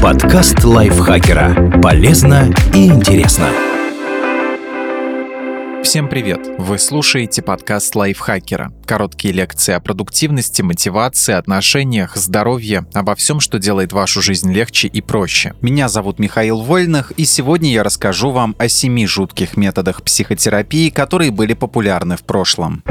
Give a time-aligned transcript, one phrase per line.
[0.00, 1.80] Подкаст лайфхакера.
[1.82, 3.48] Полезно и интересно.
[5.82, 6.40] Всем привет!
[6.58, 8.72] Вы слушаете подкаст лайфхакера.
[8.84, 15.00] Короткие лекции о продуктивности, мотивации, отношениях, здоровье, обо всем, что делает вашу жизнь легче и
[15.00, 15.54] проще.
[15.60, 21.30] Меня зовут Михаил Вольных, и сегодня я расскажу вам о семи жутких методах психотерапии, которые
[21.30, 22.82] были популярны в прошлом.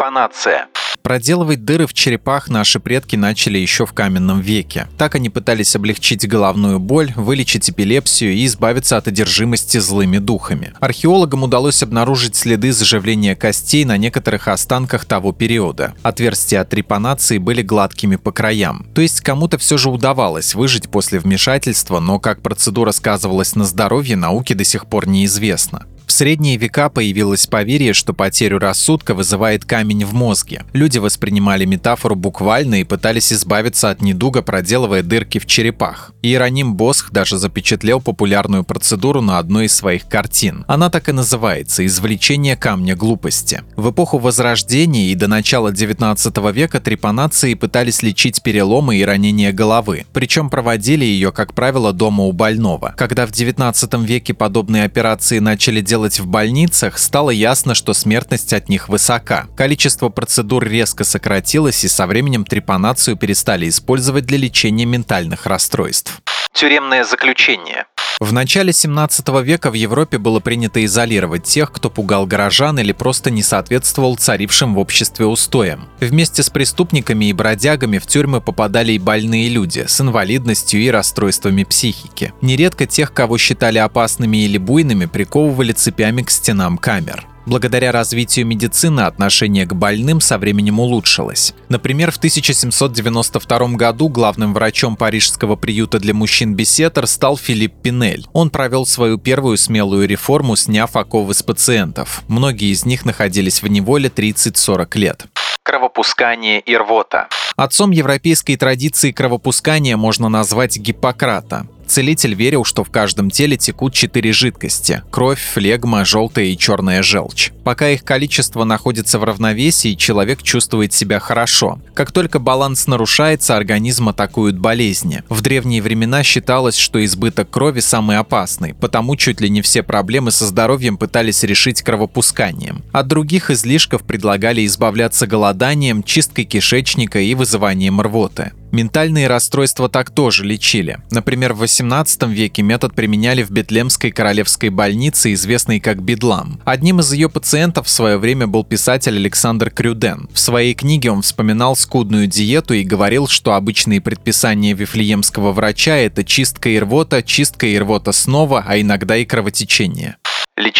[0.00, 0.68] Трепанация.
[1.02, 4.88] Проделывать дыры в черепах наши предки начали еще в каменном веке.
[4.96, 10.72] Так они пытались облегчить головную боль, вылечить эпилепсию и избавиться от одержимости злыми духами.
[10.80, 15.92] Археологам удалось обнаружить следы заживления костей на некоторых останках того периода.
[16.02, 18.86] Отверстия от трепанации были гладкими по краям.
[18.94, 24.16] То есть кому-то все же удавалось выжить после вмешательства, но как процедура сказывалась на здоровье,
[24.16, 25.84] науке до сих пор неизвестно.
[26.10, 30.64] В средние века появилось поверье, что потерю рассудка вызывает камень в мозге.
[30.72, 36.12] Люди воспринимали метафору буквально и пытались избавиться от недуга, проделывая дырки в черепах.
[36.20, 40.64] Иероним Босх даже запечатлел популярную процедуру на одной из своих картин.
[40.66, 43.62] Она так и называется «Извлечение камня глупости».
[43.76, 50.06] В эпоху Возрождения и до начала 19 века трепанации пытались лечить переломы и ранения головы.
[50.12, 52.94] Причем проводили ее, как правило, дома у больного.
[52.96, 58.54] Когда в 19 веке подобные операции начали делать делать в больницах, стало ясно, что смертность
[58.54, 59.48] от них высока.
[59.54, 66.22] Количество процедур резко сократилось, и со временем трепанацию перестали использовать для лечения ментальных расстройств.
[66.60, 67.86] Тюремное заключение.
[68.20, 73.30] В начале 17 века в Европе было принято изолировать тех, кто пугал горожан или просто
[73.30, 75.88] не соответствовал царившим в обществе устоям.
[76.00, 81.64] Вместе с преступниками и бродягами в тюрьмы попадали и больные люди с инвалидностью и расстройствами
[81.64, 82.34] психики.
[82.42, 87.26] Нередко тех, кого считали опасными или буйными, приковывали цепями к стенам камер.
[87.46, 91.54] Благодаря развитию медицины отношение к больным со временем улучшилось.
[91.68, 98.26] Например, в 1792 году главным врачом парижского приюта для мужчин Бесетер стал Филипп Пинель.
[98.32, 102.22] Он провел свою первую смелую реформу, сняв оковы с пациентов.
[102.28, 105.26] Многие из них находились в неволе 30-40 лет
[105.62, 107.28] кровопускание и рвота.
[107.56, 111.66] Отцом европейской традиции кровопускания можно назвать Гиппократа.
[111.90, 117.50] Целитель верил, что в каждом теле текут четыре жидкости– кровь, флегма, желтая и черная желчь.
[117.64, 121.80] Пока их количество находится в равновесии, человек чувствует себя хорошо.
[121.94, 125.24] Как только баланс нарушается, организм атакуют болезни.
[125.28, 130.30] В древние времена считалось, что избыток крови самый опасный, потому чуть ли не все проблемы
[130.30, 132.84] со здоровьем пытались решить кровопусканием.
[132.92, 138.52] От других излишков предлагали избавляться голоданием, чисткой кишечника и вызыванием рвоты.
[138.72, 140.98] Ментальные расстройства так тоже лечили.
[141.10, 146.60] Например, в 18 веке метод применяли в Бетлемской королевской больнице, известной как Бедлам.
[146.64, 150.28] Одним из ее пациентов в свое время был писатель Александр Крюден.
[150.32, 156.24] В своей книге он вспоминал скудную диету и говорил, что обычные предписания вифлеемского врача– это
[156.24, 160.16] чистка и рвота, чистка и рвота снова, а иногда и кровотечение.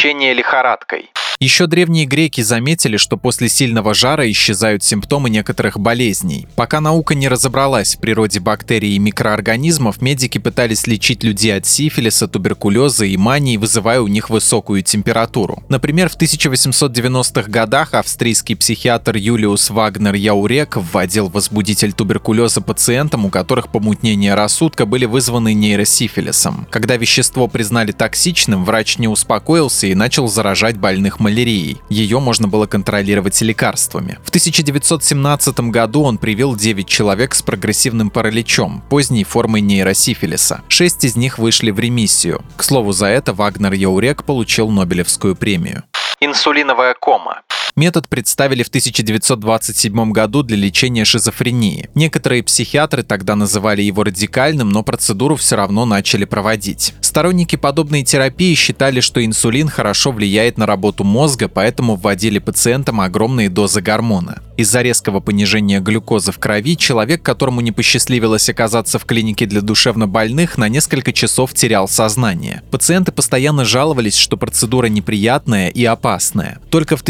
[0.01, 1.11] Лечение лихорадкой.
[1.43, 6.47] Еще древние греки заметили, что после сильного жара исчезают симптомы некоторых болезней.
[6.55, 12.29] Пока наука не разобралась в природе бактерий и микроорганизмов, медики пытались лечить людей от сифилиса,
[12.29, 15.63] туберкулеза и мании, вызывая у них высокую температуру.
[15.71, 23.73] Например, в 1890-х годах австрийский психиатр Юлиус Вагнер Яурек вводил возбудитель туберкулеза пациентам, у которых
[23.73, 26.67] помутнение рассудка были вызваны нейросифилисом.
[26.71, 31.81] Когда вещество признали токсичным, врач не успокоился и начал заражать больных малярией.
[31.89, 34.19] Ее можно было контролировать лекарствами.
[34.25, 40.63] В 1917 году он привил 9 человек с прогрессивным параличом, поздней формой нейросифилиса.
[40.69, 42.43] Шесть из них вышли в ремиссию.
[42.57, 45.83] К слову, за это Вагнер Яурек получил Нобелевскую премию.
[46.21, 47.43] Инсулиновая кома.
[47.81, 51.89] Метод представили в 1927 году для лечения шизофрении.
[51.95, 56.93] Некоторые психиатры тогда называли его радикальным, но процедуру все равно начали проводить.
[57.01, 63.49] Сторонники подобной терапии считали, что инсулин хорошо влияет на работу мозга, поэтому вводили пациентам огромные
[63.49, 64.43] дозы гормона.
[64.59, 70.59] Из-за резкого понижения глюкозы в крови человек, которому не посчастливилось оказаться в клинике для душевнобольных,
[70.59, 72.63] на несколько часов терял сознание.
[72.71, 76.61] Пациенты постоянно жаловались, что процедура неприятная и опасная.
[76.69, 77.03] Только в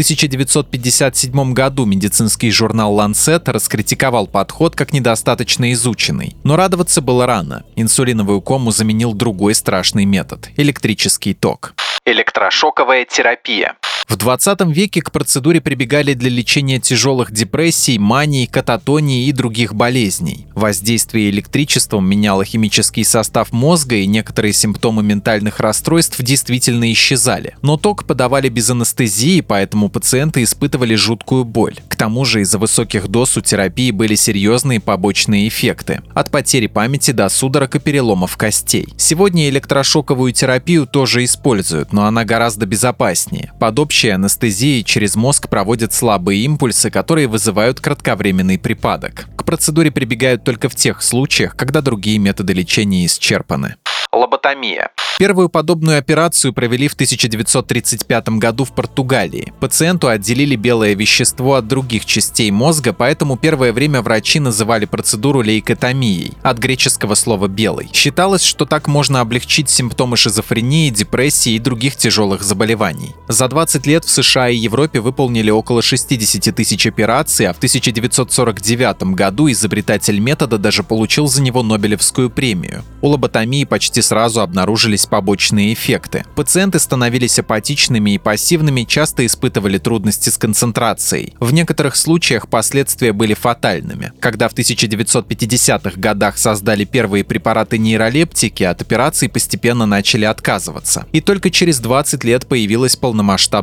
[0.67, 6.35] 1957 году медицинский журнал Lancet раскритиковал подход как недостаточно изученный.
[6.43, 7.63] Но радоваться было рано.
[7.75, 11.73] Инсулиновую кому заменил другой страшный метод– электрический ток.
[12.05, 13.75] Электрошоковая терапия.
[14.11, 20.47] В 20 веке к процедуре прибегали для лечения тяжелых депрессий, маний, кататонии и других болезней.
[20.53, 27.55] Воздействие электричеством меняло химический состав мозга, и некоторые симптомы ментальных расстройств действительно исчезали.
[27.61, 31.75] Но ток подавали без анестезии, поэтому пациенты испытывали жуткую боль.
[31.87, 36.01] К тому же из-за высоких доз у терапии были серьезные побочные эффекты.
[36.13, 38.89] От потери памяти до судорог и переломов костей.
[38.97, 43.53] Сегодня электрошоковую терапию тоже используют, но она гораздо безопаснее.
[43.57, 49.27] Под общей анестезией через мозг проводят слабые импульсы, которые вызывают кратковременный припадок.
[49.37, 53.75] К процедуре прибегают только в тех случаях, когда другие методы лечения исчерпаны.
[54.11, 54.89] Лоботомия.
[55.21, 59.53] Первую подобную операцию провели в 1935 году в Португалии.
[59.59, 66.33] Пациенту отделили белое вещество от других частей мозга, поэтому первое время врачи называли процедуру лейкотомией,
[66.41, 67.89] от греческого слова «белый».
[67.93, 73.15] Считалось, что так можно облегчить симптомы шизофрении, депрессии и других тяжелых заболеваний.
[73.27, 79.03] За 20 лет в США и Европе выполнили около 60 тысяч операций, а в 1949
[79.15, 82.83] году изобретатель метода даже получил за него Нобелевскую премию.
[83.01, 86.25] У лоботомии почти сразу обнаружились побочные эффекты.
[86.35, 91.33] Пациенты становились апатичными и пассивными, часто испытывали трудности с концентрацией.
[91.39, 94.13] В некоторых случаях последствия были фатальными.
[94.19, 101.05] Когда в 1950-х годах создали первые препараты нейролептики, от операций постепенно начали отказываться.
[101.11, 102.95] И только через 20 лет появилось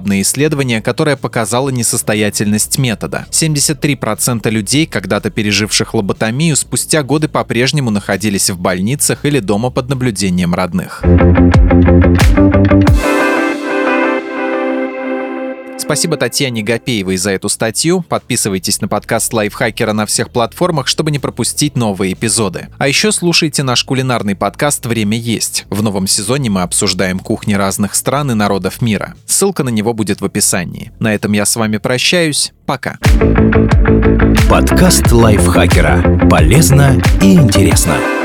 [0.09, 3.27] полномасштабное исследование, которое показало несостоятельность метода.
[3.31, 10.55] 73% людей, когда-то переживших лоботомию, спустя годы по-прежнему находились в больницах или дома под наблюдением
[10.55, 11.03] родных.
[15.79, 18.03] Спасибо Татьяне Гапеевой за эту статью.
[18.03, 22.69] Подписывайтесь на подкаст Лайфхакера на всех платформах, чтобы не пропустить новые эпизоды.
[22.79, 25.67] А еще слушайте наш кулинарный подкаст «Время есть».
[25.71, 29.15] В новом сезоне мы обсуждаем кухни разных стран и народов мира.
[29.27, 30.93] Ссылка на него будет в описании.
[30.99, 32.53] На этом я с вами прощаюсь.
[32.67, 32.99] Пока.
[34.51, 36.29] Подкаст Лайфхакера.
[36.29, 38.18] Полезно и интересно.